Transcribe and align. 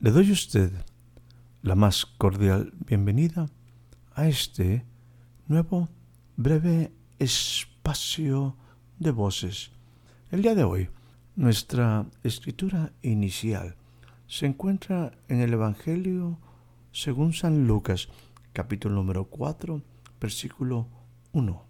Le 0.00 0.12
doy 0.12 0.30
a 0.30 0.32
usted 0.32 0.70
la 1.60 1.74
más 1.74 2.06
cordial 2.06 2.72
bienvenida 2.86 3.48
a 4.14 4.28
este 4.28 4.86
nuevo 5.48 5.88
breve 6.36 6.92
espacio 7.18 8.54
de 9.00 9.10
voces. 9.10 9.72
El 10.30 10.42
día 10.42 10.54
de 10.54 10.62
hoy, 10.62 10.88
nuestra 11.34 12.06
escritura 12.22 12.92
inicial 13.02 13.74
se 14.28 14.46
encuentra 14.46 15.18
en 15.26 15.40
el 15.40 15.52
Evangelio 15.52 16.38
según 16.92 17.32
San 17.32 17.66
Lucas, 17.66 18.08
capítulo 18.52 18.94
número 18.94 19.24
4, 19.24 19.82
versículo 20.20 20.86
1. 21.32 21.64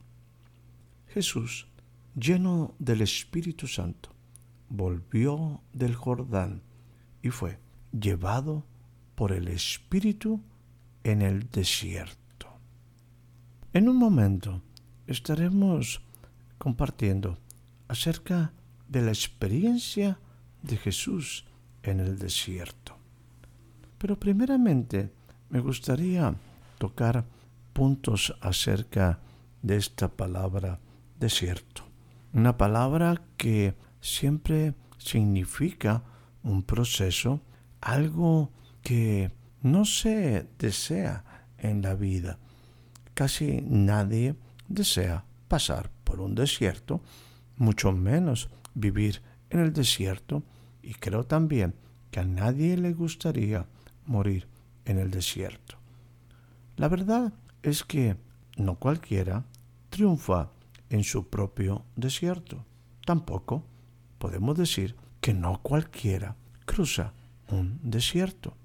Jesús, 1.06 1.66
lleno 2.14 2.74
del 2.78 3.00
Espíritu 3.00 3.66
Santo, 3.66 4.10
volvió 4.68 5.62
del 5.72 5.94
Jordán 5.94 6.60
y 7.22 7.30
fue 7.30 7.58
llevado 7.92 8.64
por 9.14 9.32
el 9.32 9.48
Espíritu 9.48 10.40
en 11.04 11.22
el 11.22 11.50
desierto. 11.50 12.48
En 13.72 13.88
un 13.88 13.96
momento 13.96 14.62
estaremos 15.06 16.00
compartiendo 16.58 17.38
acerca 17.88 18.52
de 18.88 19.02
la 19.02 19.10
experiencia 19.10 20.18
de 20.62 20.76
Jesús 20.76 21.44
en 21.82 22.00
el 22.00 22.18
desierto. 22.18 22.96
Pero 23.98 24.18
primeramente 24.18 25.12
me 25.50 25.60
gustaría 25.60 26.34
tocar 26.78 27.24
puntos 27.72 28.34
acerca 28.40 29.20
de 29.62 29.76
esta 29.76 30.08
palabra 30.08 30.80
desierto. 31.18 31.82
Una 32.32 32.56
palabra 32.56 33.22
que 33.36 33.74
siempre 34.00 34.74
significa 34.98 36.02
un 36.42 36.62
proceso 36.62 37.40
algo 37.88 38.52
que 38.82 39.32
no 39.62 39.86
se 39.86 40.46
desea 40.58 41.24
en 41.56 41.80
la 41.80 41.94
vida. 41.94 42.38
Casi 43.14 43.62
nadie 43.62 44.36
desea 44.68 45.24
pasar 45.48 45.90
por 46.04 46.20
un 46.20 46.34
desierto, 46.34 47.00
mucho 47.56 47.92
menos 47.92 48.50
vivir 48.74 49.22
en 49.48 49.60
el 49.60 49.72
desierto, 49.72 50.42
y 50.82 50.94
creo 50.94 51.24
también 51.24 51.74
que 52.10 52.20
a 52.20 52.24
nadie 52.24 52.76
le 52.76 52.92
gustaría 52.92 53.66
morir 54.04 54.48
en 54.84 54.98
el 54.98 55.10
desierto. 55.10 55.78
La 56.76 56.88
verdad 56.88 57.32
es 57.62 57.84
que 57.84 58.16
no 58.58 58.74
cualquiera 58.78 59.46
triunfa 59.88 60.50
en 60.90 61.04
su 61.04 61.28
propio 61.28 61.86
desierto. 61.96 62.66
Tampoco 63.06 63.64
podemos 64.18 64.58
decir 64.58 64.94
que 65.22 65.32
no 65.32 65.62
cualquiera 65.62 66.36
cruza 66.66 67.14
un 67.50 67.80
desierto, 67.82 68.56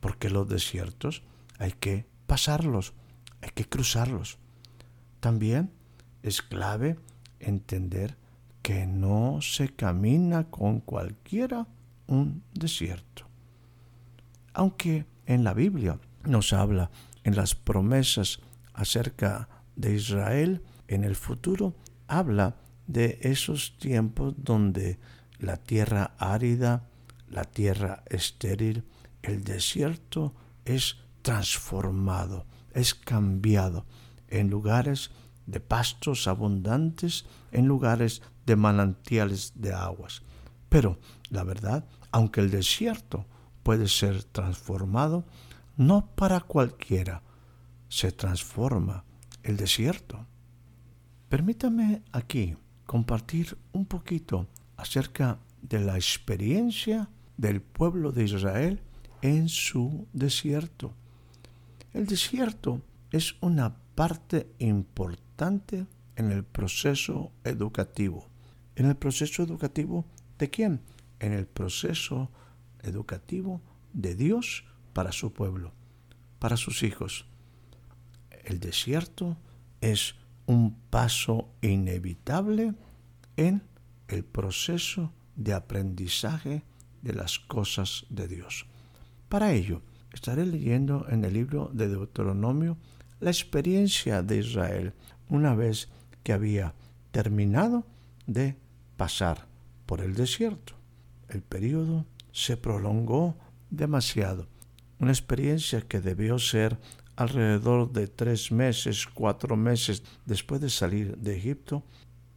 porque 0.00 0.30
los 0.30 0.48
desiertos 0.48 1.22
hay 1.58 1.72
que 1.72 2.06
pasarlos, 2.26 2.94
hay 3.42 3.50
que 3.50 3.64
cruzarlos. 3.68 4.38
También 5.20 5.70
es 6.22 6.42
clave 6.42 6.98
entender 7.38 8.16
que 8.62 8.86
no 8.86 9.40
se 9.40 9.68
camina 9.68 10.44
con 10.44 10.80
cualquiera 10.80 11.66
un 12.06 12.42
desierto. 12.52 13.26
Aunque 14.52 15.06
en 15.26 15.44
la 15.44 15.54
Biblia 15.54 15.98
nos 16.24 16.52
habla 16.52 16.90
en 17.24 17.36
las 17.36 17.54
promesas 17.54 18.40
acerca 18.74 19.48
de 19.76 19.94
Israel 19.94 20.62
en 20.88 21.04
el 21.04 21.16
futuro, 21.16 21.74
habla 22.08 22.56
de 22.86 23.18
esos 23.22 23.76
tiempos 23.78 24.34
donde 24.36 24.98
la 25.38 25.56
tierra 25.56 26.14
árida 26.18 26.88
la 27.30 27.44
tierra 27.44 28.02
estéril, 28.06 28.84
el 29.22 29.44
desierto 29.44 30.34
es 30.64 30.96
transformado, 31.22 32.46
es 32.72 32.94
cambiado 32.94 33.86
en 34.28 34.50
lugares 34.50 35.10
de 35.46 35.60
pastos 35.60 36.28
abundantes, 36.28 37.24
en 37.52 37.66
lugares 37.66 38.22
de 38.46 38.56
manantiales 38.56 39.52
de 39.56 39.72
aguas. 39.72 40.22
Pero 40.68 40.98
la 41.30 41.44
verdad, 41.44 41.84
aunque 42.12 42.40
el 42.40 42.50
desierto 42.50 43.26
puede 43.62 43.88
ser 43.88 44.24
transformado, 44.24 45.24
no 45.76 46.06
para 46.14 46.40
cualquiera 46.40 47.22
se 47.88 48.12
transforma 48.12 49.04
el 49.42 49.56
desierto. 49.56 50.26
Permítame 51.28 52.02
aquí 52.12 52.56
compartir 52.86 53.56
un 53.72 53.86
poquito 53.86 54.46
acerca 54.76 55.38
de 55.62 55.80
la 55.80 55.96
experiencia 55.96 57.08
del 57.40 57.62
pueblo 57.62 58.12
de 58.12 58.24
Israel 58.24 58.80
en 59.22 59.48
su 59.48 60.06
desierto. 60.12 60.92
El 61.94 62.06
desierto 62.06 62.82
es 63.12 63.34
una 63.40 63.76
parte 63.94 64.50
importante 64.58 65.86
en 66.16 66.32
el 66.32 66.44
proceso 66.44 67.32
educativo. 67.44 68.28
¿En 68.76 68.86
el 68.86 68.94
proceso 68.94 69.42
educativo 69.42 70.04
de 70.38 70.50
quién? 70.50 70.82
En 71.18 71.32
el 71.32 71.46
proceso 71.46 72.30
educativo 72.82 73.62
de 73.94 74.14
Dios 74.14 74.64
para 74.92 75.10
su 75.10 75.32
pueblo, 75.32 75.72
para 76.38 76.58
sus 76.58 76.82
hijos. 76.82 77.24
El 78.44 78.60
desierto 78.60 79.38
es 79.80 80.14
un 80.44 80.74
paso 80.90 81.48
inevitable 81.62 82.74
en 83.38 83.62
el 84.08 84.24
proceso 84.24 85.12
de 85.36 85.54
aprendizaje 85.54 86.64
de 87.02 87.14
las 87.14 87.38
cosas 87.38 88.06
de 88.08 88.28
Dios. 88.28 88.66
Para 89.28 89.52
ello, 89.52 89.82
estaré 90.12 90.44
leyendo 90.46 91.06
en 91.08 91.24
el 91.24 91.34
libro 91.34 91.70
de 91.72 91.88
Deuteronomio 91.88 92.76
la 93.20 93.30
experiencia 93.30 94.22
de 94.22 94.38
Israel 94.38 94.92
una 95.28 95.54
vez 95.54 95.88
que 96.22 96.32
había 96.32 96.74
terminado 97.12 97.84
de 98.26 98.56
pasar 98.96 99.46
por 99.86 100.00
el 100.00 100.14
desierto. 100.14 100.74
El 101.28 101.42
periodo 101.42 102.06
se 102.32 102.56
prolongó 102.56 103.36
demasiado. 103.70 104.48
Una 104.98 105.12
experiencia 105.12 105.80
que 105.80 106.00
debió 106.00 106.38
ser 106.38 106.78
alrededor 107.16 107.92
de 107.92 108.08
tres 108.08 108.50
meses, 108.50 109.06
cuatro 109.06 109.56
meses 109.56 110.02
después 110.26 110.60
de 110.60 110.70
salir 110.70 111.16
de 111.16 111.36
Egipto, 111.36 111.84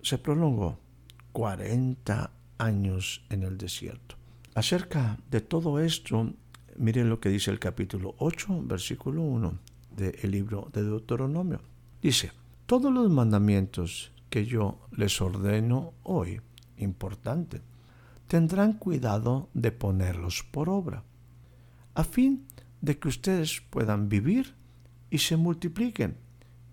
se 0.01 0.17
prolongó 0.17 0.79
40 1.31 2.31
años 2.57 3.25
en 3.29 3.43
el 3.43 3.57
desierto. 3.57 4.15
Acerca 4.55 5.17
de 5.31 5.41
todo 5.41 5.79
esto, 5.79 6.31
miren 6.77 7.09
lo 7.09 7.19
que 7.19 7.29
dice 7.29 7.49
el 7.49 7.59
capítulo 7.59 8.13
8, 8.19 8.61
versículo 8.65 9.23
1 9.23 9.59
del 9.95 10.31
libro 10.31 10.69
de 10.71 10.83
Deuteronomio. 10.83 11.59
Dice, 12.01 12.31
todos 12.67 12.93
los 12.93 13.09
mandamientos 13.09 14.11
que 14.29 14.45
yo 14.45 14.79
les 14.91 15.19
ordeno 15.21 15.93
hoy, 16.03 16.39
importante, 16.77 17.61
tendrán 18.27 18.73
cuidado 18.73 19.49
de 19.55 19.71
ponerlos 19.71 20.43
por 20.43 20.69
obra, 20.69 21.03
a 21.95 22.03
fin 22.03 22.45
de 22.81 22.99
que 22.99 23.07
ustedes 23.07 23.59
puedan 23.71 24.07
vivir 24.07 24.53
y 25.09 25.17
se 25.17 25.35
multipliquen, 25.35 26.17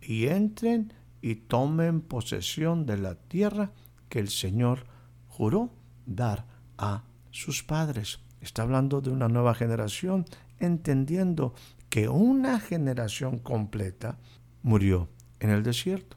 y 0.02 0.26
entren 0.26 0.92
y 1.22 1.34
tomen 1.34 2.02
posesión 2.02 2.84
de 2.84 2.98
la 2.98 3.14
tierra 3.14 3.72
que 4.10 4.18
el 4.18 4.28
Señor 4.28 4.84
juró 5.28 5.70
dar 6.04 6.46
a 6.76 7.04
sus 7.30 7.62
padres. 7.62 8.20
Está 8.40 8.62
hablando 8.62 9.00
de 9.00 9.10
una 9.10 9.28
nueva 9.28 9.54
generación, 9.54 10.24
entendiendo 10.58 11.54
que 11.88 12.08
una 12.08 12.60
generación 12.60 13.38
completa 13.38 14.18
murió 14.62 15.08
en 15.40 15.50
el 15.50 15.62
desierto. 15.62 16.16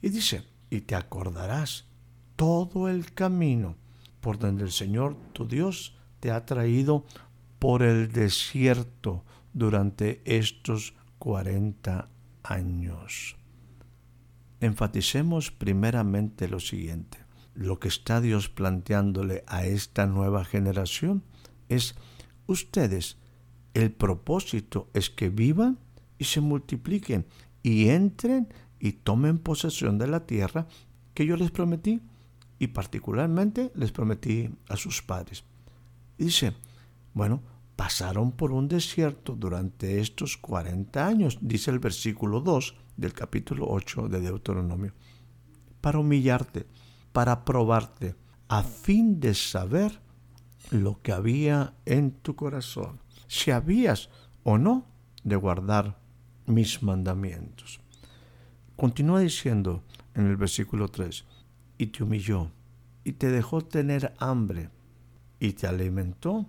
Y 0.00 0.10
dice, 0.10 0.44
y 0.70 0.82
te 0.82 0.94
acordarás 0.94 1.86
todo 2.36 2.88
el 2.88 3.12
camino 3.12 3.76
por 4.20 4.38
donde 4.38 4.64
el 4.64 4.72
Señor 4.72 5.16
tu 5.32 5.46
Dios 5.46 5.96
te 6.20 6.30
ha 6.30 6.44
traído 6.44 7.04
por 7.58 7.82
el 7.82 8.12
desierto 8.12 9.24
durante 9.52 10.22
estos 10.24 10.94
40 11.18 12.08
años. 12.42 13.36
enfaticemos 14.60 15.50
primeramente 15.50 16.48
lo 16.48 16.60
siguiente. 16.60 17.25
Lo 17.56 17.80
que 17.80 17.88
está 17.88 18.20
Dios 18.20 18.50
planteándole 18.50 19.42
a 19.46 19.64
esta 19.64 20.06
nueva 20.06 20.44
generación 20.44 21.22
es 21.70 21.94
ustedes, 22.46 23.16
el 23.72 23.90
propósito 23.92 24.90
es 24.92 25.08
que 25.08 25.30
vivan 25.30 25.78
y 26.18 26.24
se 26.24 26.42
multipliquen 26.42 27.26
y 27.62 27.88
entren 27.88 28.52
y 28.78 28.92
tomen 28.92 29.38
posesión 29.38 29.96
de 29.96 30.06
la 30.06 30.26
tierra 30.26 30.66
que 31.14 31.24
yo 31.24 31.36
les 31.36 31.50
prometí 31.50 32.02
y 32.58 32.68
particularmente 32.68 33.72
les 33.74 33.90
prometí 33.90 34.50
a 34.68 34.76
sus 34.76 35.02
padres. 35.02 35.44
dice, 36.18 36.52
bueno, 37.14 37.42
pasaron 37.74 38.32
por 38.32 38.52
un 38.52 38.68
desierto 38.68 39.34
durante 39.34 40.00
estos 40.00 40.36
40 40.36 41.06
años, 41.06 41.38
dice 41.40 41.70
el 41.70 41.78
versículo 41.78 42.40
2 42.40 42.74
del 42.98 43.14
capítulo 43.14 43.66
8 43.68 44.08
de 44.08 44.20
Deuteronomio, 44.20 44.92
para 45.80 45.98
humillarte, 45.98 46.66
para 47.16 47.46
probarte, 47.46 48.14
a 48.46 48.62
fin 48.62 49.20
de 49.20 49.32
saber 49.32 50.02
lo 50.70 51.00
que 51.00 51.12
había 51.12 51.72
en 51.86 52.10
tu 52.10 52.36
corazón, 52.36 53.00
si 53.26 53.52
habías 53.52 54.10
o 54.44 54.58
no 54.58 54.84
de 55.24 55.36
guardar 55.36 55.98
mis 56.44 56.82
mandamientos. 56.82 57.80
Continúa 58.76 59.20
diciendo 59.20 59.82
en 60.14 60.26
el 60.26 60.36
versículo 60.36 60.88
3, 60.88 61.24
y 61.78 61.86
te 61.86 62.02
humilló, 62.02 62.50
y 63.02 63.12
te 63.12 63.30
dejó 63.30 63.62
tener 63.62 64.12
hambre, 64.18 64.68
y 65.40 65.54
te 65.54 65.66
alimentó 65.66 66.44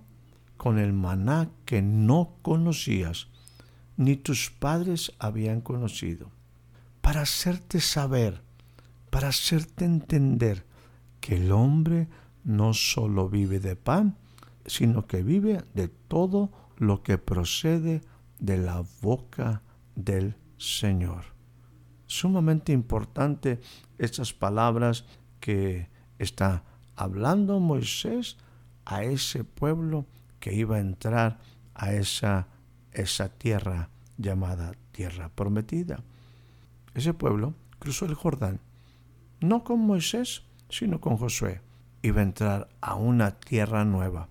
con 0.58 0.80
el 0.80 0.92
maná 0.92 1.50
que 1.64 1.82
no 1.82 2.40
conocías, 2.42 3.30
ni 3.96 4.18
tus 4.18 4.52
padres 4.52 5.14
habían 5.18 5.62
conocido, 5.62 6.30
para 7.00 7.22
hacerte 7.22 7.80
saber, 7.80 8.42
para 9.18 9.30
hacerte 9.30 9.84
entender 9.84 10.64
que 11.20 11.38
el 11.38 11.52
hombre 11.52 12.08
no 12.44 12.76
solo 12.76 13.30
vive 13.30 13.60
de 13.60 13.76
pan, 13.76 14.16
sino 14.68 15.08
que 15.08 15.24
vive 15.24 15.64
de 15.74 15.88
todo 15.88 16.52
lo 16.78 17.02
que 17.02 17.18
procede 17.18 18.02
de 18.38 18.58
la 18.60 18.84
boca 19.02 19.64
del 19.96 20.36
Señor. 20.60 21.24
Sumamente 22.06 22.74
importante 22.74 23.60
estas 23.98 24.34
palabras 24.34 25.04
que 25.40 25.90
está 26.20 26.64
hablando 26.96 27.60
Moisés 27.60 28.38
a 28.86 29.04
ese 29.04 29.44
pueblo 29.44 30.06
que 30.40 30.54
iba 30.54 30.76
a 30.76 30.80
entrar 30.80 31.40
a 31.74 31.92
esa, 31.92 32.50
esa 32.92 33.30
tierra 33.30 33.90
llamada 34.16 34.74
tierra 34.92 35.30
prometida. 35.30 36.04
Ese 36.94 37.16
pueblo 37.16 37.56
cruzó 37.80 38.06
el 38.06 38.14
Jordán, 38.14 38.60
no 39.40 39.64
con 39.64 39.80
Moisés, 39.80 40.44
sino 40.70 41.00
con 41.00 41.18
Josué. 41.18 41.62
Iba 42.02 42.22
a 42.22 42.24
entrar 42.24 42.70
a 42.82 42.96
una 42.96 43.32
tierra 43.32 43.86
nueva, 43.86 44.30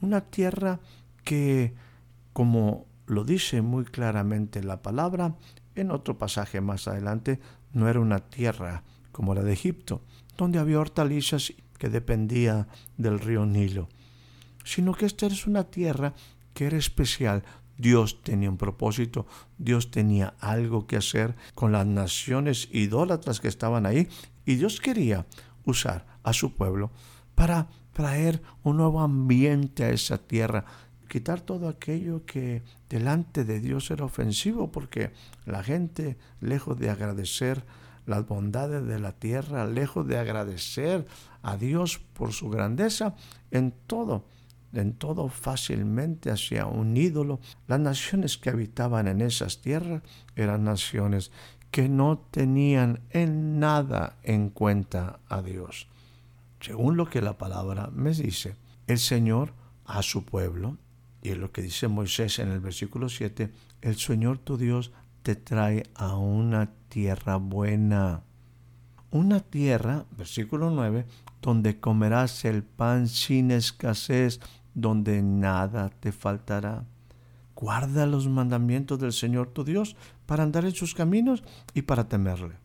una 0.00 0.20
tierra 0.20 0.80
que, 1.24 1.74
como 2.32 2.86
lo 3.06 3.24
dice 3.24 3.62
muy 3.62 3.84
claramente 3.84 4.62
la 4.62 4.82
palabra, 4.82 5.36
en 5.74 5.90
otro 5.90 6.18
pasaje 6.18 6.60
más 6.60 6.88
adelante, 6.88 7.40
no 7.72 7.88
era 7.88 8.00
una 8.00 8.20
tierra 8.20 8.82
como 9.10 9.34
la 9.34 9.42
de 9.42 9.52
Egipto, 9.52 10.02
donde 10.36 10.58
había 10.58 10.80
hortalizas 10.80 11.52
que 11.78 11.88
dependía 11.88 12.68
del 12.96 13.20
río 13.20 13.46
Nilo, 13.46 13.88
sino 14.64 14.94
que 14.94 15.06
esta 15.06 15.26
es 15.26 15.46
una 15.46 15.64
tierra 15.64 16.14
que 16.54 16.66
era 16.66 16.76
especial. 16.76 17.42
Dios 17.82 18.22
tenía 18.22 18.48
un 18.48 18.58
propósito, 18.58 19.26
Dios 19.58 19.90
tenía 19.90 20.34
algo 20.38 20.86
que 20.86 20.96
hacer 20.96 21.34
con 21.56 21.72
las 21.72 21.84
naciones 21.84 22.68
idólatras 22.70 23.40
que 23.40 23.48
estaban 23.48 23.86
ahí 23.86 24.08
y 24.46 24.54
Dios 24.54 24.80
quería 24.80 25.26
usar 25.64 26.06
a 26.22 26.32
su 26.32 26.54
pueblo 26.54 26.92
para 27.34 27.68
traer 27.92 28.40
un 28.62 28.76
nuevo 28.76 29.00
ambiente 29.00 29.82
a 29.82 29.90
esa 29.90 30.18
tierra, 30.18 30.64
quitar 31.08 31.40
todo 31.40 31.68
aquello 31.68 32.24
que 32.24 32.62
delante 32.88 33.44
de 33.44 33.58
Dios 33.58 33.90
era 33.90 34.04
ofensivo, 34.04 34.70
porque 34.70 35.10
la 35.44 35.64
gente, 35.64 36.16
lejos 36.40 36.78
de 36.78 36.88
agradecer 36.88 37.64
las 38.06 38.26
bondades 38.26 38.86
de 38.86 39.00
la 39.00 39.12
tierra, 39.12 39.66
lejos 39.66 40.06
de 40.06 40.18
agradecer 40.18 41.04
a 41.42 41.56
Dios 41.56 41.98
por 41.98 42.32
su 42.32 42.48
grandeza, 42.48 43.16
en 43.50 43.74
todo, 43.88 44.24
en 44.74 44.94
todo 44.94 45.28
fácilmente 45.28 46.30
hacia 46.30 46.66
un 46.66 46.96
ídolo. 46.96 47.40
Las 47.66 47.80
naciones 47.80 48.38
que 48.38 48.50
habitaban 48.50 49.08
en 49.08 49.20
esas 49.20 49.60
tierras 49.60 50.02
eran 50.36 50.64
naciones 50.64 51.30
que 51.70 51.88
no 51.88 52.18
tenían 52.30 53.00
en 53.10 53.58
nada 53.58 54.18
en 54.22 54.50
cuenta 54.50 55.20
a 55.28 55.42
Dios. 55.42 55.88
Según 56.60 56.96
lo 56.96 57.08
que 57.08 57.22
la 57.22 57.38
palabra 57.38 57.90
me 57.92 58.12
dice, 58.12 58.56
el 58.86 58.98
Señor 58.98 59.52
a 59.84 60.02
su 60.02 60.24
pueblo, 60.24 60.76
y 61.22 61.30
es 61.30 61.38
lo 61.38 61.50
que 61.50 61.62
dice 61.62 61.88
Moisés 61.88 62.38
en 62.38 62.50
el 62.50 62.60
versículo 62.60 63.08
7, 63.08 63.50
el 63.80 63.96
Señor 63.96 64.38
tu 64.38 64.56
Dios 64.56 64.92
te 65.22 65.34
trae 65.34 65.84
a 65.94 66.16
una 66.16 66.70
tierra 66.88 67.36
buena. 67.36 68.22
Una 69.10 69.40
tierra, 69.40 70.04
versículo 70.16 70.70
9, 70.70 71.06
donde 71.40 71.80
comerás 71.80 72.44
el 72.44 72.62
pan 72.62 73.08
sin 73.08 73.50
escasez, 73.50 74.40
donde 74.74 75.22
nada 75.22 75.90
te 75.90 76.12
faltará. 76.12 76.84
Guarda 77.54 78.06
los 78.06 78.28
mandamientos 78.28 78.98
del 78.98 79.12
Señor 79.12 79.48
tu 79.48 79.64
Dios 79.64 79.96
para 80.26 80.42
andar 80.42 80.64
en 80.64 80.74
sus 80.74 80.94
caminos 80.94 81.44
y 81.74 81.82
para 81.82 82.08
temerle. 82.08 82.56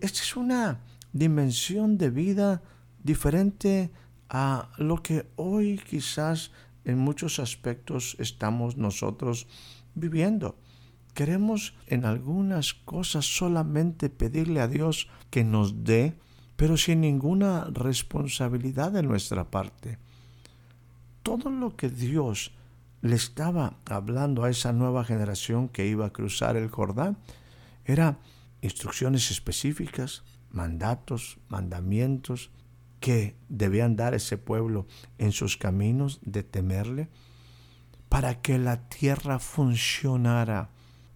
Esta 0.00 0.20
es 0.20 0.36
una 0.36 0.80
dimensión 1.12 1.98
de 1.98 2.10
vida 2.10 2.62
diferente 3.02 3.90
a 4.28 4.70
lo 4.78 5.02
que 5.02 5.26
hoy 5.36 5.78
quizás 5.78 6.52
en 6.84 6.98
muchos 6.98 7.38
aspectos 7.38 8.16
estamos 8.18 8.76
nosotros 8.76 9.46
viviendo. 9.94 10.56
Queremos 11.14 11.74
en 11.86 12.04
algunas 12.04 12.72
cosas 12.72 13.26
solamente 13.26 14.08
pedirle 14.08 14.60
a 14.60 14.68
Dios 14.68 15.08
que 15.30 15.44
nos 15.44 15.84
dé, 15.84 16.16
pero 16.56 16.76
sin 16.76 17.00
ninguna 17.00 17.64
responsabilidad 17.64 18.92
de 18.92 19.02
nuestra 19.02 19.50
parte. 19.50 19.98
Todo 21.22 21.50
lo 21.50 21.76
que 21.76 21.88
Dios 21.88 22.52
le 23.02 23.16
estaba 23.16 23.78
hablando 23.86 24.44
a 24.44 24.50
esa 24.50 24.72
nueva 24.72 25.04
generación 25.04 25.68
que 25.68 25.86
iba 25.86 26.06
a 26.06 26.12
cruzar 26.12 26.56
el 26.56 26.68
Jordán 26.68 27.18
era 27.84 28.18
instrucciones 28.60 29.30
específicas, 29.30 30.22
mandatos, 30.50 31.38
mandamientos 31.48 32.50
que 33.00 33.36
debían 33.48 33.96
dar 33.96 34.14
ese 34.14 34.36
pueblo 34.36 34.86
en 35.18 35.32
sus 35.32 35.56
caminos 35.56 36.20
de 36.22 36.42
temerle, 36.42 37.08
para 38.08 38.40
que 38.42 38.58
la 38.58 38.88
tierra 38.88 39.38
funcionara, 39.38 40.70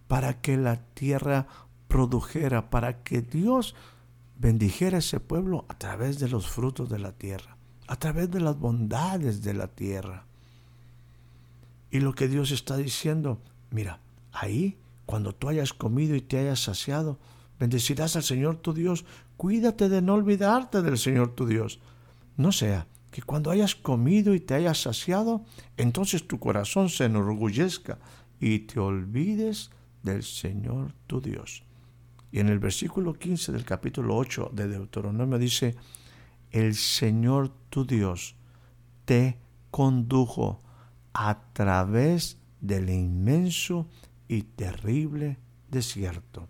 para 0.07 0.41
que 0.41 0.57
la 0.57 0.77
tierra 0.93 1.47
produjera, 1.87 2.69
para 2.69 3.03
que 3.03 3.21
Dios 3.21 3.75
bendijera 4.37 4.97
a 4.97 4.99
ese 4.99 5.19
pueblo 5.19 5.65
a 5.69 5.77
través 5.77 6.19
de 6.19 6.29
los 6.29 6.47
frutos 6.49 6.89
de 6.89 6.99
la 6.99 7.11
tierra, 7.11 7.54
a 7.87 7.95
través 7.97 8.31
de 8.31 8.39
las 8.39 8.57
bondades 8.57 9.41
de 9.43 9.53
la 9.53 9.67
tierra. 9.67 10.25
Y 11.91 11.99
lo 11.99 12.13
que 12.13 12.27
Dios 12.27 12.51
está 12.51 12.77
diciendo, 12.77 13.39
mira, 13.71 13.99
ahí, 14.31 14.77
cuando 15.05 15.33
tú 15.33 15.49
hayas 15.49 15.73
comido 15.73 16.15
y 16.15 16.21
te 16.21 16.37
hayas 16.37 16.61
saciado, 16.61 17.19
bendecirás 17.59 18.15
al 18.15 18.23
Señor 18.23 18.57
tu 18.57 18.73
Dios. 18.73 19.05
Cuídate 19.37 19.89
de 19.89 20.01
no 20.01 20.15
olvidarte 20.15 20.81
del 20.81 20.97
Señor 20.97 21.35
tu 21.35 21.45
Dios. 21.45 21.79
No 22.37 22.51
sea 22.51 22.87
que 23.11 23.21
cuando 23.21 23.49
hayas 23.49 23.75
comido 23.75 24.33
y 24.33 24.41
te 24.41 24.55
hayas 24.55 24.81
saciado, 24.81 25.45
entonces 25.77 26.27
tu 26.27 26.39
corazón 26.39 26.89
se 26.89 27.05
enorgullezca 27.05 27.97
y 28.39 28.59
te 28.59 28.79
olvides 28.79 29.69
del 30.03 30.23
Señor 30.23 30.91
tu 31.07 31.21
Dios. 31.21 31.63
Y 32.31 32.39
en 32.39 32.49
el 32.49 32.59
versículo 32.59 33.13
15 33.13 33.53
del 33.53 33.63
capítulo 33.63 34.17
8 34.17 34.51
de 34.53 34.67
Deuteronomio 34.67 35.37
dice, 35.37 35.75
el 36.55 36.73
Señor 36.73 37.51
tu 37.69 37.85
Dios 37.85 38.37
te 39.03 39.37
condujo 39.71 40.61
a 41.13 41.51
través 41.51 42.37
del 42.61 42.89
inmenso 42.89 43.87
y 44.29 44.43
terrible 44.43 45.37
desierto. 45.69 46.47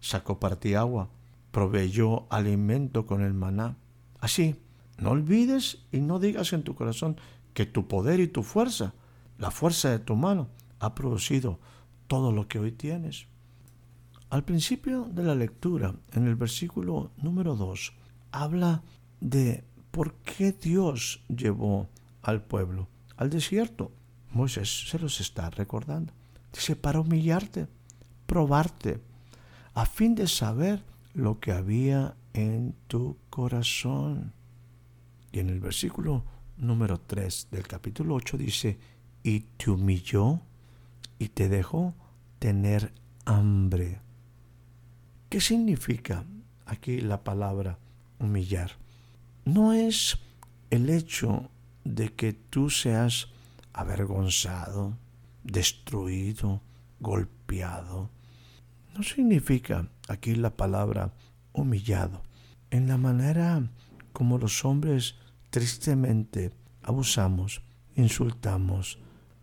Sacó 0.00 0.40
para 0.40 0.58
ti 0.58 0.74
agua, 0.74 1.08
proveyó 1.52 2.26
alimento 2.32 3.06
con 3.06 3.22
el 3.22 3.32
maná. 3.32 3.76
Así, 4.18 4.56
no 4.98 5.10
olvides 5.10 5.86
y 5.92 6.00
no 6.00 6.18
digas 6.18 6.52
en 6.52 6.64
tu 6.64 6.74
corazón 6.74 7.16
que 7.54 7.64
tu 7.64 7.86
poder 7.86 8.18
y 8.18 8.26
tu 8.26 8.42
fuerza, 8.42 8.92
la 9.38 9.52
fuerza 9.52 9.88
de 9.90 10.00
tu 10.00 10.16
mano, 10.16 10.48
ha 10.80 10.96
producido 10.96 11.60
todo 12.08 12.32
lo 12.32 12.48
que 12.48 12.58
hoy 12.58 12.72
tienes. 12.72 13.28
Al 14.30 14.42
principio 14.42 15.04
de 15.04 15.22
la 15.22 15.36
lectura, 15.36 15.94
en 16.12 16.26
el 16.26 16.34
versículo 16.34 17.12
número 17.18 17.54
2, 17.54 17.92
habla 18.32 18.82
de 19.20 19.64
por 19.90 20.14
qué 20.14 20.52
Dios 20.52 21.22
llevó 21.28 21.88
al 22.22 22.42
pueblo 22.42 22.88
al 23.18 23.30
desierto. 23.30 23.92
Moisés 24.30 24.88
se 24.88 24.98
los 24.98 25.20
está 25.20 25.50
recordando. 25.50 26.12
Dice, 26.52 26.76
para 26.76 27.00
humillarte, 27.00 27.66
probarte, 28.26 29.00
a 29.74 29.84
fin 29.84 30.14
de 30.14 30.26
saber 30.26 30.82
lo 31.14 31.40
que 31.40 31.52
había 31.52 32.14
en 32.32 32.74
tu 32.86 33.18
corazón. 33.28 34.32
Y 35.32 35.40
en 35.40 35.50
el 35.50 35.60
versículo 35.60 36.24
número 36.56 36.98
3 37.00 37.48
del 37.50 37.66
capítulo 37.66 38.14
8 38.14 38.38
dice, 38.38 38.78
y 39.22 39.40
te 39.40 39.70
humilló 39.70 40.40
y 41.18 41.28
te 41.28 41.48
dejó 41.48 41.94
tener 42.38 42.92
hambre. 43.24 44.00
¿Qué 45.28 45.40
significa 45.40 46.24
aquí 46.64 47.00
la 47.00 47.22
palabra 47.24 47.78
humillar? 48.18 48.72
No 49.48 49.72
es 49.72 50.18
el 50.68 50.90
hecho 50.90 51.48
de 51.82 52.10
que 52.10 52.34
tú 52.34 52.68
seas 52.68 53.28
avergonzado, 53.72 54.98
destruido, 55.42 56.60
golpeado. 57.00 58.10
No 58.94 59.02
significa 59.02 59.88
aquí 60.06 60.34
la 60.34 60.54
palabra 60.54 61.14
humillado. 61.54 62.22
En 62.70 62.88
la 62.88 62.98
manera 62.98 63.70
como 64.12 64.36
los 64.36 64.66
hombres 64.66 65.14
tristemente 65.48 66.52
abusamos, 66.82 67.62
insultamos, 67.96 68.98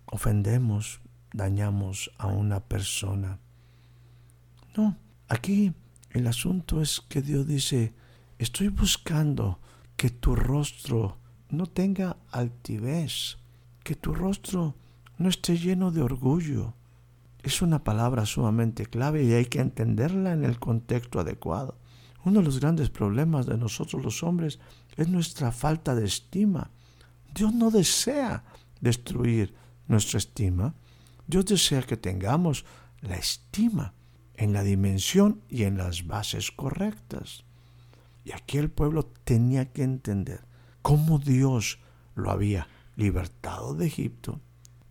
ofendemos, 0.05 1.01
dañamos 1.33 2.12
a 2.19 2.27
una 2.27 2.59
persona. 2.59 3.39
No, 4.77 4.97
aquí 5.29 5.74
el 6.12 6.27
asunto 6.27 6.79
es 6.79 7.01
que 7.09 7.24
Dios 7.24 7.47
dice, 7.47 7.95
estoy 8.38 8.67
buscando 8.67 9.59
que 9.96 10.10
tu 10.10 10.36
rostro 10.36 11.18
no 11.50 11.68
tenga 11.68 12.18
altivez, 12.32 13.38
que 13.84 13.96
tu 13.96 14.14
rostro 14.14 14.75
no 15.18 15.30
esté 15.30 15.58
lleno 15.58 15.92
de 15.92 16.02
orgullo. 16.02 16.74
Es 17.44 17.62
una 17.62 17.84
palabra 17.84 18.25
sumamente 18.25 18.86
clave 18.88 19.24
y 19.24 19.34
hay 19.34 19.46
que 19.46 19.62
entenderla 19.62 20.34
en 20.34 20.44
el 20.44 20.60
contexto 20.60 21.20
adecuado. 21.20 21.78
Uno 22.24 22.40
de 22.40 22.46
los 22.46 22.60
grandes 22.60 22.90
problemas 22.90 23.46
de 23.46 23.58
nosotros 23.58 24.04
los 24.04 24.24
hombres 24.24 24.60
es 24.98 25.08
nuestra 25.08 25.52
falta 25.52 25.94
de 25.94 26.06
estima. 26.06 26.72
Dios 27.34 27.54
no 27.54 27.70
desea 27.70 28.44
destruir 28.82 29.54
nuestra 29.88 30.18
estima. 30.18 30.74
Dios 31.28 31.46
desea 31.46 31.84
que 31.84 31.98
tengamos 31.98 32.66
la 33.02 33.16
estima 33.18 33.94
en 34.34 34.54
la 34.54 34.64
dimensión 34.64 35.42
y 35.50 35.64
en 35.64 35.78
las 35.78 36.08
bases 36.08 36.52
correctas. 36.52 37.46
Y 38.25 38.32
aquí 38.34 38.58
el 38.58 38.72
pueblo 38.72 39.05
tenía 39.24 39.72
que 39.72 39.84
entender 39.84 40.44
cómo 40.82 41.20
Dios 41.20 41.79
lo 42.15 42.32
había 42.32 42.67
libertado 42.96 43.75
de 43.75 43.86
Egipto, 43.86 44.41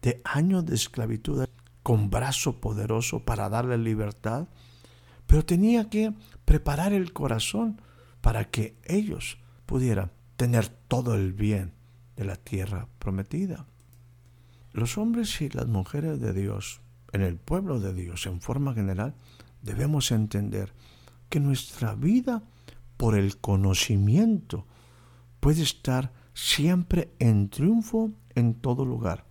de 0.00 0.22
años 0.24 0.64
de 0.64 0.76
esclavitud, 0.76 1.44
con 1.82 2.08
brazo 2.08 2.60
poderoso 2.60 3.24
para 3.24 3.50
darle 3.50 3.76
libertad, 3.76 4.48
pero 5.26 5.44
tenía 5.44 5.90
que 5.90 6.14
preparar 6.44 6.92
el 6.92 7.12
corazón 7.12 7.80
para 8.20 8.50
que 8.50 8.78
ellos 8.84 9.38
pudieran 9.66 10.10
tener 10.36 10.68
todo 10.68 11.14
el 11.14 11.32
bien 11.32 11.72
de 12.16 12.24
la 12.24 12.36
tierra 12.36 12.88
prometida. 12.98 13.66
Los 14.72 14.96
hombres 14.96 15.40
y 15.40 15.50
las 15.50 15.66
mujeres 15.66 16.20
de 16.20 16.32
Dios, 16.32 16.80
en 17.12 17.22
el 17.22 17.36
pueblo 17.36 17.80
de 17.80 17.92
Dios 17.92 18.26
en 18.26 18.40
forma 18.40 18.74
general, 18.74 19.14
debemos 19.62 20.10
entender 20.10 20.72
que 21.28 21.40
nuestra 21.40 21.94
vida 21.94 22.42
por 22.96 23.16
el 23.16 23.38
conocimiento 23.38 24.66
puede 25.40 25.62
estar 25.62 26.12
siempre 26.34 27.10
en 27.18 27.48
triunfo 27.48 28.10
en 28.34 28.54
todo 28.54 28.84
lugar. 28.84 29.24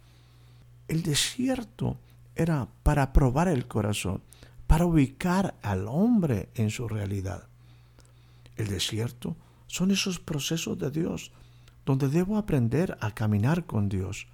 El 0.88 1.04
desierto 1.04 1.98
era 2.36 2.68
para 2.84 3.14
probar 3.14 3.48
el 3.48 3.68
corazón, 3.68 4.22
para 4.68 4.86
ubicar 4.86 5.56
al 5.62 5.88
hombre 5.88 6.50
en 6.56 6.70
su 6.70 6.88
realidad. 6.88 7.48
El 8.56 8.68
desierto 8.68 9.36
son 9.68 9.92
esos 9.92 10.20
procesos 10.20 10.78
de 10.78 10.92
Dios 10.92 11.32
donde 11.86 12.08
debo 12.08 12.38
aprender 12.38 12.98
a 13.02 13.12
caminar 13.12 13.66
con 13.66 13.90
Dios, 13.90 14.28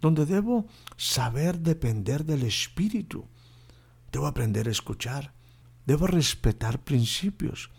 donde 0.00 0.26
debo 0.26 0.66
saber 0.96 1.58
depender 1.58 2.24
del 2.24 2.42
Espíritu, 2.42 3.26
debo 4.12 4.26
aprender 4.26 4.68
a 4.68 4.70
escuchar, 4.70 5.32
debo 5.84 6.06
respetar 6.06 6.78
principios 6.84 7.70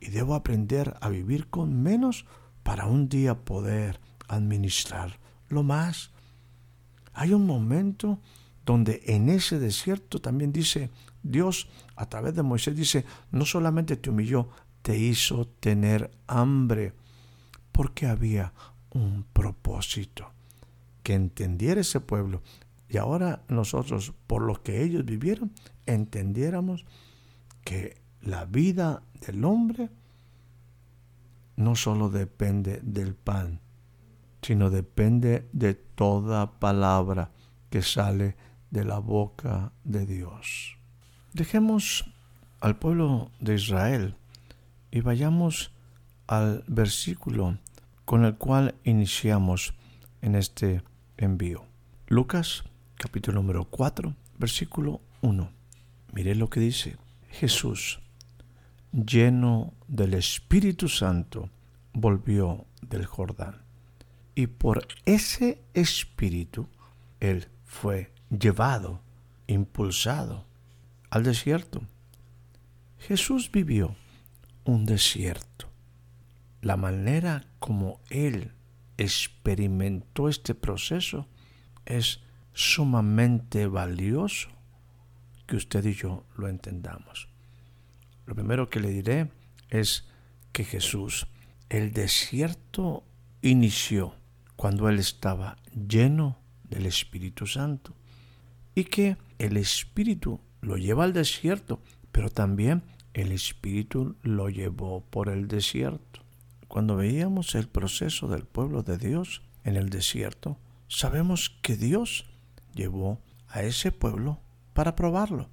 y 0.00 0.10
debo 0.10 0.34
aprender 0.34 0.96
a 1.00 1.08
vivir 1.08 1.48
con 1.48 1.82
menos 1.82 2.26
para 2.62 2.86
un 2.86 3.08
día 3.08 3.44
poder 3.44 4.00
administrar 4.28 5.18
lo 5.48 5.62
más. 5.62 6.10
Hay 7.14 7.32
un 7.32 7.46
momento 7.46 8.20
donde 8.64 9.02
en 9.06 9.28
ese 9.28 9.58
desierto 9.58 10.20
también 10.20 10.52
dice 10.52 10.90
Dios 11.22 11.68
a 11.96 12.06
través 12.08 12.34
de 12.34 12.42
Moisés 12.42 12.76
dice, 12.76 13.04
no 13.30 13.44
solamente 13.44 13.96
te 13.96 14.10
humilló, 14.10 14.48
te 14.82 14.98
hizo 14.98 15.46
tener 15.46 16.10
hambre, 16.26 16.92
porque 17.72 18.06
había 18.06 18.52
un 18.90 19.24
propósito, 19.32 20.30
que 21.02 21.14
entendiera 21.14 21.80
ese 21.80 22.00
pueblo. 22.00 22.42
Y 22.88 22.98
ahora 22.98 23.42
nosotros, 23.48 24.12
por 24.26 24.42
lo 24.42 24.62
que 24.62 24.82
ellos 24.82 25.04
vivieron, 25.04 25.52
entendiéramos 25.86 26.84
que 27.64 28.00
la 28.20 28.44
vida 28.44 29.02
del 29.26 29.44
hombre 29.44 29.90
no 31.56 31.74
solo 31.74 32.10
depende 32.10 32.80
del 32.82 33.14
pan, 33.14 33.60
sino 34.42 34.70
depende 34.70 35.48
de 35.52 35.74
toda 35.74 36.58
palabra 36.58 37.30
que 37.70 37.82
sale 37.82 38.36
de 38.70 38.84
la 38.84 38.98
boca 38.98 39.72
de 39.84 40.06
Dios. 40.06 40.76
Dejemos 41.32 42.04
al 42.60 42.78
pueblo 42.78 43.30
de 43.40 43.54
Israel 43.54 44.16
y 44.90 45.00
vayamos 45.00 45.72
al 46.26 46.62
versículo 46.66 47.58
con 48.04 48.24
el 48.24 48.36
cual 48.36 48.74
iniciamos 48.84 49.74
en 50.22 50.34
este 50.34 50.82
envío. 51.16 51.64
Lucas 52.06 52.64
capítulo 52.96 53.40
número 53.40 53.64
4, 53.64 54.14
versículo 54.38 55.00
1. 55.22 55.50
Mire 56.12 56.34
lo 56.34 56.48
que 56.48 56.60
dice. 56.60 56.96
Jesús, 57.30 58.00
lleno 58.92 59.74
del 59.88 60.14
Espíritu 60.14 60.88
Santo, 60.88 61.50
volvió 61.92 62.66
del 62.82 63.06
Jordán. 63.06 63.62
Y 64.34 64.46
por 64.48 64.86
ese 65.04 65.62
Espíritu, 65.74 66.68
Él 67.20 67.48
fue 67.64 68.12
llevado, 68.30 69.00
impulsado 69.46 70.44
al 71.10 71.24
desierto. 71.24 71.82
Jesús 72.98 73.50
vivió 73.50 73.94
un 74.64 74.84
desierto. 74.84 75.68
La 76.60 76.76
manera 76.76 77.44
como 77.58 78.00
Él 78.10 78.52
experimentó 78.98 80.28
este 80.28 80.54
proceso 80.54 81.28
es 81.84 82.20
sumamente 82.52 83.66
valioso 83.66 84.48
que 85.46 85.56
usted 85.56 85.84
y 85.84 85.94
yo 85.94 86.24
lo 86.36 86.48
entendamos. 86.48 87.28
Lo 88.26 88.34
primero 88.34 88.68
que 88.68 88.80
le 88.80 88.90
diré 88.90 89.30
es 89.70 90.08
que 90.52 90.64
Jesús, 90.64 91.26
el 91.68 91.92
desierto 91.92 93.04
inició 93.42 94.14
cuando 94.56 94.88
Él 94.88 94.98
estaba 94.98 95.56
lleno 95.72 96.38
del 96.64 96.86
Espíritu 96.86 97.46
Santo 97.46 97.94
y 98.74 98.84
que 98.84 99.16
el 99.38 99.56
Espíritu 99.56 100.40
lo 100.60 100.76
lleva 100.76 101.04
al 101.04 101.12
desierto, 101.12 101.80
pero 102.12 102.30
también 102.30 102.82
el 103.14 103.32
Espíritu 103.32 104.16
lo 104.22 104.48
llevó 104.48 105.04
por 105.04 105.28
el 105.28 105.48
desierto. 105.48 106.22
Cuando 106.68 106.96
veíamos 106.96 107.54
el 107.54 107.68
proceso 107.68 108.28
del 108.28 108.44
pueblo 108.44 108.82
de 108.82 108.98
Dios 108.98 109.42
en 109.64 109.76
el 109.76 109.88
desierto, 109.88 110.58
sabemos 110.88 111.50
que 111.62 111.76
Dios 111.76 112.26
llevó 112.74 113.22
a 113.48 113.62
ese 113.62 113.92
pueblo 113.92 114.40
para 114.74 114.96
probarlo. 114.96 115.48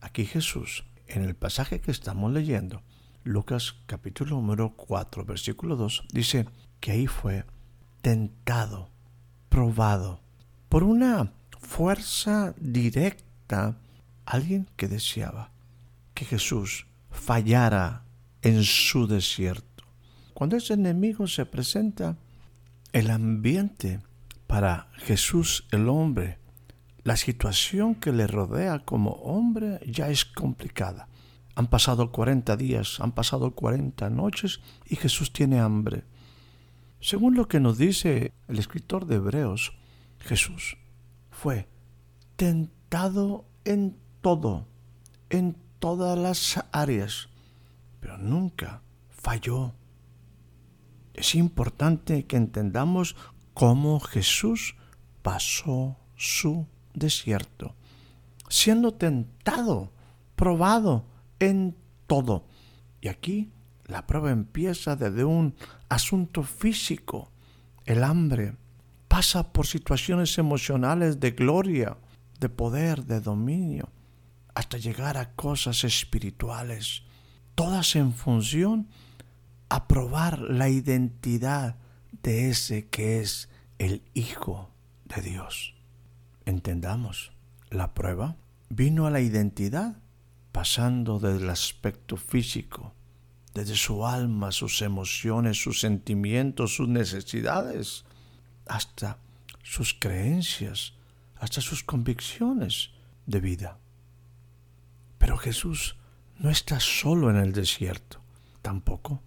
Aquí 0.00 0.26
Jesús, 0.26 0.84
en 1.12 1.22
el 1.22 1.34
pasaje 1.34 1.80
que 1.80 1.90
estamos 1.90 2.32
leyendo, 2.32 2.82
Lucas 3.24 3.76
capítulo 3.86 4.36
número 4.36 4.74
4, 4.76 5.24
versículo 5.24 5.76
2, 5.76 6.04
dice 6.12 6.46
que 6.80 6.92
ahí 6.92 7.06
fue 7.06 7.44
tentado, 8.00 8.88
probado, 9.48 10.20
por 10.68 10.82
una 10.82 11.32
fuerza 11.60 12.54
directa, 12.58 13.76
alguien 14.24 14.66
que 14.76 14.88
deseaba 14.88 15.50
que 16.14 16.24
Jesús 16.24 16.86
fallara 17.10 18.02
en 18.40 18.64
su 18.64 19.06
desierto. 19.06 19.84
Cuando 20.34 20.56
ese 20.56 20.74
enemigo 20.74 21.26
se 21.26 21.46
presenta, 21.46 22.16
el 22.92 23.10
ambiente 23.10 24.00
para 24.46 24.88
Jesús 24.94 25.66
el 25.70 25.88
hombre 25.88 26.38
la 27.04 27.16
situación 27.16 27.94
que 27.94 28.12
le 28.12 28.26
rodea 28.26 28.80
como 28.80 29.10
hombre 29.12 29.80
ya 29.86 30.08
es 30.08 30.24
complicada. 30.24 31.08
Han 31.54 31.66
pasado 31.66 32.12
40 32.12 32.56
días, 32.56 33.00
han 33.00 33.12
pasado 33.12 33.54
40 33.54 34.08
noches 34.10 34.60
y 34.86 34.96
Jesús 34.96 35.32
tiene 35.32 35.60
hambre. 35.60 36.04
Según 37.00 37.34
lo 37.34 37.48
que 37.48 37.60
nos 37.60 37.78
dice 37.78 38.32
el 38.48 38.58
escritor 38.58 39.06
de 39.06 39.16
Hebreos, 39.16 39.76
Jesús 40.20 40.76
fue 41.30 41.68
tentado 42.36 43.44
en 43.64 43.98
todo, 44.20 44.68
en 45.28 45.56
todas 45.80 46.16
las 46.16 46.64
áreas, 46.70 47.28
pero 48.00 48.16
nunca 48.18 48.82
falló. 49.10 49.74
Es 51.14 51.34
importante 51.34 52.24
que 52.26 52.36
entendamos 52.36 53.16
cómo 53.52 54.00
Jesús 54.00 54.76
pasó 55.22 55.98
su 56.16 56.66
desierto, 56.94 57.74
siendo 58.48 58.94
tentado, 58.94 59.92
probado 60.36 61.06
en 61.38 61.76
todo. 62.06 62.46
Y 63.00 63.08
aquí 63.08 63.50
la 63.86 64.06
prueba 64.06 64.30
empieza 64.30 64.96
desde 64.96 65.24
un 65.24 65.54
asunto 65.88 66.42
físico, 66.42 67.30
el 67.84 68.04
hambre. 68.04 68.56
Pasa 69.08 69.52
por 69.52 69.66
situaciones 69.66 70.38
emocionales 70.38 71.20
de 71.20 71.32
gloria, 71.32 71.98
de 72.40 72.48
poder, 72.48 73.04
de 73.04 73.20
dominio, 73.20 73.90
hasta 74.54 74.78
llegar 74.78 75.16
a 75.16 75.32
cosas 75.34 75.84
espirituales, 75.84 77.02
todas 77.54 77.94
en 77.96 78.12
función 78.12 78.88
a 79.68 79.86
probar 79.86 80.38
la 80.38 80.68
identidad 80.68 81.76
de 82.22 82.50
ese 82.50 82.88
que 82.88 83.20
es 83.20 83.48
el 83.78 84.02
Hijo 84.14 84.70
de 85.04 85.22
Dios. 85.22 85.71
Entendamos, 86.44 87.32
la 87.70 87.94
prueba 87.94 88.36
vino 88.68 89.06
a 89.06 89.10
la 89.10 89.20
identidad 89.20 89.96
pasando 90.50 91.18
del 91.18 91.48
aspecto 91.48 92.16
físico, 92.16 92.92
desde 93.54 93.76
su 93.76 94.06
alma, 94.06 94.50
sus 94.50 94.82
emociones, 94.82 95.62
sus 95.62 95.80
sentimientos, 95.80 96.74
sus 96.76 96.88
necesidades, 96.88 98.04
hasta 98.66 99.18
sus 99.62 99.94
creencias, 99.94 100.94
hasta 101.36 101.60
sus 101.60 101.82
convicciones 101.82 102.90
de 103.26 103.40
vida. 103.40 103.78
Pero 105.18 105.36
Jesús 105.36 105.96
no 106.38 106.50
está 106.50 106.80
solo 106.80 107.30
en 107.30 107.36
el 107.36 107.52
desierto, 107.52 108.20
tampoco 108.62 109.22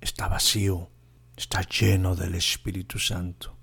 está 0.00 0.28
vacío, 0.28 0.90
está 1.36 1.62
lleno 1.62 2.16
del 2.16 2.34
Espíritu 2.34 2.98
Santo 2.98 3.53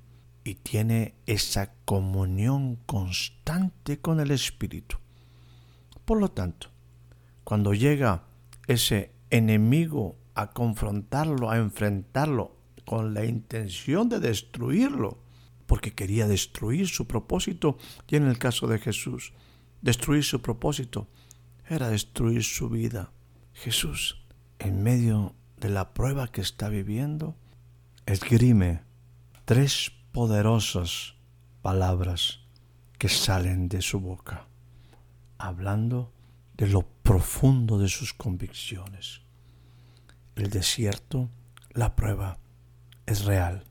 y 0.44 0.56
tiene 0.56 1.16
esa 1.26 1.74
comunión 1.86 2.78
constante 2.86 4.00
con 4.00 4.20
el 4.20 4.32
Espíritu. 4.32 4.98
Por 6.06 6.20
lo 6.20 6.30
tanto, 6.30 6.68
cuando 7.44 7.74
llega 7.74 8.24
ese 8.68 9.12
enemigo 9.30 10.18
a 10.36 10.52
confrontarlo, 10.52 11.52
a 11.52 11.58
enfrentarlo 11.58 12.58
con 12.86 13.14
la 13.14 13.26
intención 13.26 14.10
de 14.10 14.20
destruirlo, 14.20 15.20
porque 15.68 15.94
quería 15.94 16.28
destruir 16.28 16.88
su 16.88 17.08
propósito, 17.08 17.78
y 18.08 18.16
en 18.16 18.28
el 18.28 18.38
caso 18.38 18.68
de 18.68 18.80
Jesús, 18.80 19.34
destruir 19.82 20.24
su 20.24 20.42
propósito 20.42 21.08
era 21.68 21.90
destruir 21.90 22.44
su 22.44 22.70
vida. 22.70 23.12
Jesús, 23.54 24.22
en 24.60 24.84
medio 24.84 25.36
de 25.58 25.70
la 25.70 25.94
prueba 25.94 26.28
que 26.30 26.42
está 26.42 26.68
viviendo, 26.68 27.36
esgrime 28.06 28.82
tres 29.46 29.92
poderosas 30.12 31.16
palabras 31.62 32.40
que 32.98 33.10
salen 33.10 33.70
de 33.70 33.82
su 33.82 34.00
boca, 34.00 34.48
hablando 35.38 36.12
de 36.56 36.68
lo 36.68 36.82
profundo 36.82 37.78
de 37.80 37.90
sus 37.90 38.14
convicciones. 38.14 39.22
El 40.36 40.50
desierto, 40.50 41.30
la 41.72 41.96
prueba, 41.96 42.38
es 43.06 43.26
real, 43.26 43.64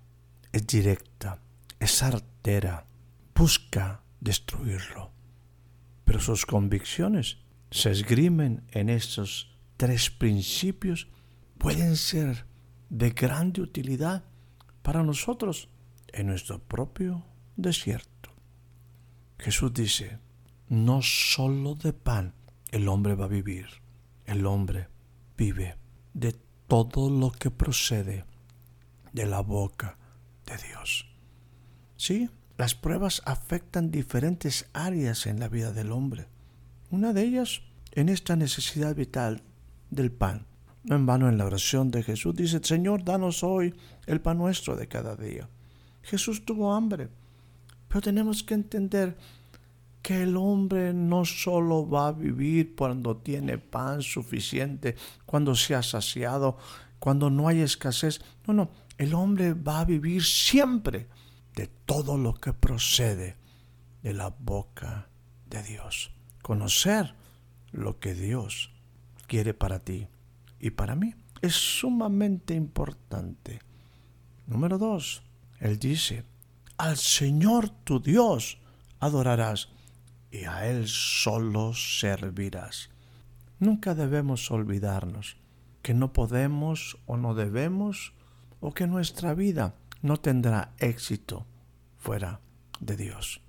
es 0.53 0.67
directa, 0.67 1.39
es 1.79 2.03
artera, 2.03 2.87
busca 3.35 4.03
destruirlo. 4.21 5.11
Pero 6.05 6.21
sus 6.21 6.45
convicciones 6.47 7.39
se 7.71 7.91
esgrimen 7.91 8.65
en 8.73 8.89
estos 8.89 9.57
tres 9.77 10.11
principios 10.11 11.07
pueden 11.59 11.97
ser 11.97 12.47
de 12.89 13.11
grande 13.11 13.61
utilidad 13.61 14.25
para 14.83 15.03
nosotros 15.03 15.69
en 16.13 16.27
nuestro 16.27 16.59
propio 16.59 17.25
desierto. 17.57 18.31
Jesús 19.39 19.73
dice, 19.73 20.19
no 20.69 21.03
solo 21.03 21.75
de 21.75 21.93
pan 21.93 22.35
el 22.71 22.89
hombre 22.89 23.15
va 23.15 23.25
a 23.25 23.29
vivir, 23.29 23.67
el 24.27 24.47
hombre 24.47 24.89
vive 25.37 25.77
de 26.15 26.37
todo 26.69 27.11
lo 27.11 27.33
que 27.33 27.51
procede 27.51 28.25
de 29.13 29.27
la 29.27 29.41
boca 29.41 29.99
de 30.47 30.57
Dios. 30.69 31.07
Sí, 31.97 32.31
las 32.57 32.75
pruebas 32.75 33.23
afectan 33.25 33.91
diferentes 33.91 34.69
áreas 34.73 35.27
en 35.27 35.41
la 35.41 35.49
vida 35.49 35.73
del 35.73 35.93
hombre. 35.93 36.29
Una 36.91 37.13
de 37.13 37.23
ellas 37.23 37.63
en 37.93 38.09
esta 38.09 38.37
necesidad 38.37 38.95
vital 38.95 39.43
del 39.91 40.13
pan. 40.13 40.47
No 40.85 40.97
en 40.97 41.07
vano 41.07 41.29
en 41.29 41.39
la 41.39 41.47
oración 41.47 41.91
de 41.91 42.03
Jesús 42.03 42.35
dice, 42.35 42.61
Señor, 42.63 43.05
danos 43.05 43.43
hoy 43.43 43.75
el 44.07 44.21
pan 44.21 44.39
nuestro 44.39 44.77
de 44.77 44.89
cada 44.89 45.17
día. 45.17 45.49
Jesús 46.03 46.45
tuvo 46.45 46.73
hambre, 46.73 47.09
pero 47.89 48.01
tenemos 48.01 48.43
que 48.43 48.55
entender 48.55 49.17
que 50.03 50.23
el 50.23 50.37
hombre 50.37 50.95
no 50.95 51.25
solo 51.25 51.89
va 51.89 52.09
a 52.09 52.13
vivir 52.13 52.75
cuando 52.75 53.17
tiene 53.19 53.59
pan 53.59 54.03
suficiente, 54.03 54.97
cuando 55.27 55.55
se 55.55 55.75
ha 55.75 55.83
saciado, 55.83 56.57
cuando 56.99 57.31
no 57.31 57.49
hay 57.49 57.61
escasez. 57.61 58.21
No, 58.47 58.55
no, 58.55 58.71
el 58.97 59.15
hombre 59.15 59.55
va 59.55 59.81
a 59.81 59.85
vivir 59.85 60.25
siempre 60.25 61.09
de 61.55 61.67
todo 61.67 62.17
lo 62.17 62.35
que 62.35 62.53
procede 62.53 63.37
de 64.03 64.15
la 64.15 64.29
boca 64.29 65.09
de 65.49 65.63
Dios. 65.63 66.13
Conocer 66.43 67.15
lo 67.73 67.99
que 67.99 68.15
Dios 68.15 68.73
quiere 69.27 69.55
para 69.55 69.81
ti 69.81 70.09
y 70.59 70.71
para 70.71 70.95
mí 70.95 71.15
es 71.43 71.55
sumamente 71.55 72.55
importante. 72.55 73.61
Número 74.47 74.79
dos, 74.79 75.23
Él 75.61 75.79
dice, 75.79 76.25
al 76.79 76.97
Señor 76.97 77.69
tu 77.69 78.01
Dios 78.01 78.59
adorarás 78.99 79.69
y 80.31 80.45
a 80.45 80.67
Él 80.67 80.89
solo 80.89 81.75
servirás. 81.75 82.89
Nunca 83.59 83.95
debemos 83.95 84.51
olvidarnos 84.51 85.37
que 85.83 85.93
no 85.93 86.13
podemos 86.13 86.99
o 87.07 87.19
no 87.19 87.35
debemos 87.35 88.15
o 88.61 88.73
que 88.73 88.87
nuestra 88.87 89.35
vida 89.35 89.75
no 90.03 90.17
tendrá 90.17 90.73
éxito 90.79 91.47
fuera 91.99 92.41
de 92.81 92.97
Dios. 92.97 93.43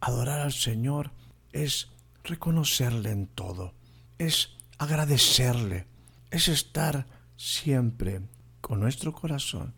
Adorar 0.00 0.40
al 0.40 0.52
Señor 0.52 1.10
es 1.52 1.88
reconocerle 2.22 3.10
en 3.10 3.26
todo, 3.26 3.74
es 4.18 4.50
agradecerle, 4.78 5.86
es 6.30 6.48
estar 6.48 7.06
siempre 7.36 8.20
con 8.60 8.80
nuestro 8.80 9.12
corazón 9.12 9.74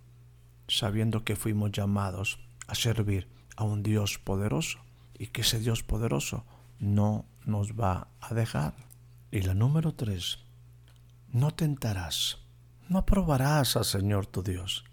sabiendo 0.72 1.22
que 1.22 1.36
fuimos 1.36 1.70
llamados 1.70 2.38
a 2.66 2.74
servir 2.74 3.28
a 3.56 3.64
un 3.64 3.82
Dios 3.82 4.18
poderoso 4.18 4.78
y 5.18 5.26
que 5.26 5.42
ese 5.42 5.60
Dios 5.60 5.82
poderoso 5.82 6.46
no 6.78 7.26
nos 7.44 7.74
va 7.74 8.08
a 8.20 8.32
dejar. 8.32 8.74
Y 9.30 9.42
la 9.42 9.52
número 9.52 9.94
tres, 9.94 10.38
no 11.28 11.50
tentarás, 11.50 12.38
no 12.88 13.04
probarás 13.04 13.76
al 13.76 13.84
Señor 13.84 14.26
tu 14.26 14.42
Dios. 14.42 14.84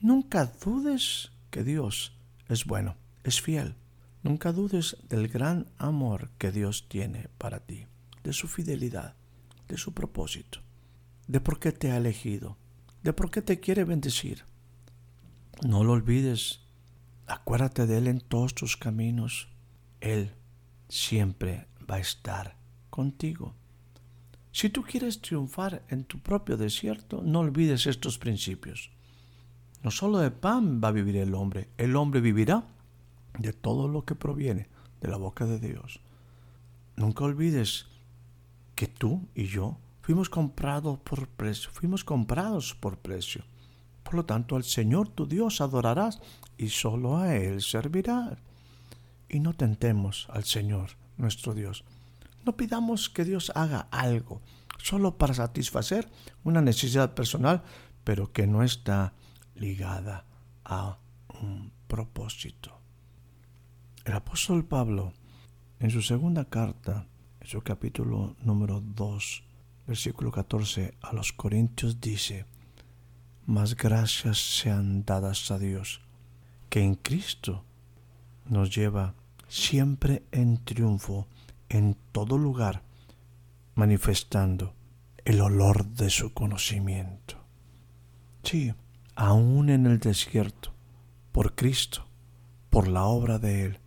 Nunca 0.00 0.46
dudes 0.46 1.32
que 1.50 1.64
Dios 1.64 2.16
es 2.48 2.64
bueno, 2.64 2.96
es 3.24 3.42
fiel. 3.42 3.74
Nunca 4.22 4.52
dudes 4.52 4.96
del 5.10 5.28
gran 5.28 5.66
amor 5.76 6.30
que 6.38 6.50
Dios 6.50 6.88
tiene 6.88 7.28
para 7.36 7.60
ti, 7.60 7.86
de 8.22 8.32
su 8.32 8.48
fidelidad, 8.48 9.16
de 9.68 9.76
su 9.76 9.92
propósito, 9.92 10.60
de 11.28 11.40
por 11.40 11.58
qué 11.58 11.72
te 11.72 11.90
ha 11.90 11.98
elegido, 11.98 12.56
de 13.02 13.12
por 13.12 13.30
qué 13.30 13.42
te 13.42 13.60
quiere 13.60 13.84
bendecir. 13.84 14.44
No 15.62 15.84
lo 15.84 15.92
olvides, 15.92 16.60
acuérdate 17.26 17.86
de 17.86 17.98
Él 17.98 18.08
en 18.08 18.20
todos 18.20 18.54
tus 18.54 18.76
caminos. 18.76 19.48
Él 20.00 20.32
siempre 20.88 21.66
va 21.88 21.96
a 21.96 22.00
estar 22.00 22.56
contigo. 22.90 23.54
Si 24.52 24.68
tú 24.68 24.82
quieres 24.82 25.20
triunfar 25.20 25.82
en 25.88 26.04
tu 26.04 26.20
propio 26.20 26.56
desierto, 26.56 27.22
no 27.22 27.40
olvides 27.40 27.86
estos 27.86 28.18
principios. 28.18 28.90
No 29.82 29.90
solo 29.90 30.18
de 30.18 30.30
pan 30.30 30.80
va 30.82 30.88
a 30.88 30.92
vivir 30.92 31.16
el 31.16 31.34
hombre, 31.34 31.68
el 31.76 31.96
hombre 31.96 32.20
vivirá 32.20 32.64
de 33.38 33.52
todo 33.52 33.88
lo 33.88 34.04
que 34.04 34.14
proviene 34.14 34.68
de 35.00 35.08
la 35.08 35.16
boca 35.16 35.44
de 35.44 35.58
Dios. 35.58 36.00
Nunca 36.96 37.24
olvides 37.24 37.86
que 38.74 38.86
tú 38.86 39.26
y 39.34 39.46
yo 39.46 39.78
fuimos 40.02 40.30
comprados 40.30 40.98
por 41.00 41.26
precio, 41.28 41.70
fuimos 41.72 42.04
comprados 42.04 42.74
por 42.74 42.98
precio. 42.98 43.44
Por 44.14 44.18
lo 44.18 44.26
tanto, 44.26 44.54
al 44.54 44.62
Señor 44.62 45.08
tu 45.08 45.26
Dios 45.26 45.60
adorarás 45.60 46.20
y 46.56 46.68
solo 46.68 47.16
a 47.16 47.34
Él 47.34 47.60
servirás. 47.60 48.38
Y 49.28 49.40
no 49.40 49.54
tentemos 49.54 50.28
al 50.30 50.44
Señor 50.44 50.90
nuestro 51.16 51.52
Dios. 51.52 51.82
No 52.46 52.56
pidamos 52.56 53.10
que 53.10 53.24
Dios 53.24 53.50
haga 53.56 53.88
algo 53.90 54.40
solo 54.78 55.18
para 55.18 55.34
satisfacer 55.34 56.08
una 56.44 56.62
necesidad 56.62 57.14
personal, 57.14 57.64
pero 58.04 58.30
que 58.30 58.46
no 58.46 58.62
está 58.62 59.14
ligada 59.56 60.26
a 60.64 60.96
un 61.42 61.72
propósito. 61.88 62.78
El 64.04 64.12
apóstol 64.12 64.64
Pablo, 64.64 65.12
en 65.80 65.90
su 65.90 66.02
segunda 66.02 66.44
carta, 66.44 67.08
en 67.40 67.48
su 67.48 67.62
capítulo 67.62 68.36
número 68.44 68.80
2, 68.80 69.42
versículo 69.88 70.30
14 70.30 70.98
a 71.02 71.12
los 71.14 71.32
Corintios 71.32 72.00
dice, 72.00 72.46
más 73.46 73.76
gracias 73.76 74.38
sean 74.38 75.04
dadas 75.04 75.50
a 75.50 75.58
Dios, 75.58 76.00
que 76.70 76.80
en 76.80 76.94
Cristo 76.94 77.64
nos 78.46 78.74
lleva 78.74 79.14
siempre 79.48 80.24
en 80.32 80.64
triunfo 80.64 81.26
en 81.68 81.96
todo 82.12 82.38
lugar, 82.38 82.82
manifestando 83.74 84.74
el 85.24 85.40
olor 85.40 85.86
de 85.86 86.10
su 86.10 86.32
conocimiento. 86.32 87.36
Sí, 88.42 88.74
aún 89.14 89.70
en 89.70 89.86
el 89.86 89.98
desierto, 89.98 90.72
por 91.32 91.54
Cristo, 91.54 92.06
por 92.70 92.88
la 92.88 93.04
obra 93.04 93.38
de 93.38 93.64
Él, 93.64 93.80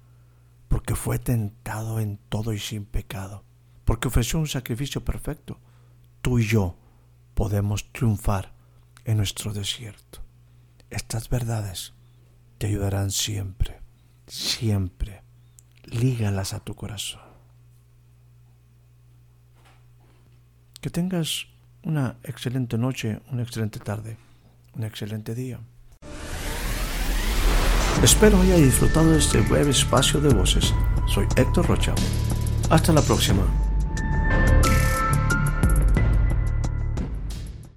porque 0.67 0.95
fue 0.95 1.19
tentado 1.19 1.99
en 1.99 2.17
todo 2.29 2.53
y 2.53 2.59
sin 2.59 2.85
pecado, 2.85 3.43
porque 3.85 4.07
ofreció 4.07 4.39
un 4.39 4.47
sacrificio 4.47 5.03
perfecto, 5.03 5.59
tú 6.21 6.39
y 6.39 6.45
yo 6.45 6.75
podemos 7.33 7.91
triunfar 7.91 8.56
en 9.07 9.17
nuestro 9.17 9.53
desierto. 9.53 10.19
Estas 10.91 11.29
verdades 11.29 11.93
te 12.59 12.67
ayudarán 12.67 13.09
siempre, 13.09 13.79
siempre. 14.27 15.23
Lígalas 15.85 16.53
a 16.53 16.59
tu 16.59 16.75
corazón. 16.75 17.21
Que 20.81 20.89
tengas 20.89 21.47
una 21.83 22.17
excelente 22.23 22.77
noche, 22.77 23.21
una 23.31 23.43
excelente 23.43 23.79
tarde, 23.79 24.17
un 24.75 24.83
excelente 24.83 25.33
día. 25.33 25.59
Espero 28.03 28.41
haya 28.41 28.57
disfrutado 28.57 29.11
de 29.11 29.19
este 29.19 29.39
breve 29.41 29.71
espacio 29.71 30.19
de 30.19 30.33
voces. 30.33 30.73
Soy 31.07 31.25
Héctor 31.37 31.65
Rocha. 31.67 31.95
Hasta 32.69 32.91
la 32.91 33.01
próxima. 33.01 33.66